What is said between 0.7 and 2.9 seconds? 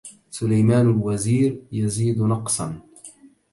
الوزير يزيد نقصا